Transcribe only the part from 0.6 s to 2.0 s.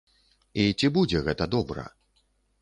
І ці будзе гэта добра?